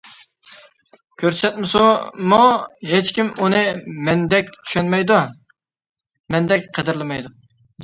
[1.23, 2.39] كۆرسەتسىمۇ
[2.93, 3.61] ھېچكىم ئۇنى
[4.09, 5.21] مەندەك چۈشەنمەيدۇ،
[6.37, 7.37] مەندەك قەدىرلىمەيدۇ.